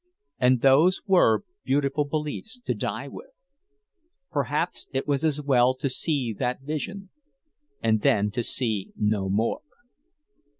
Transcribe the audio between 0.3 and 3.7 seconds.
And those were beautiful beliefs to die with.